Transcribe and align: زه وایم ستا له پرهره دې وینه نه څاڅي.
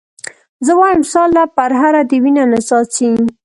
زه 0.65 0.71
وایم 0.79 1.01
ستا 1.11 1.23
له 1.35 1.43
پرهره 1.55 2.01
دې 2.09 2.17
وینه 2.23 2.43
نه 2.51 2.59
څاڅي. 2.67 3.09